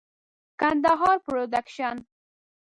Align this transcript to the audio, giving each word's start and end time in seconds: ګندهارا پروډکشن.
ګندهارا 0.59 1.15
پروډکشن. 1.25 1.95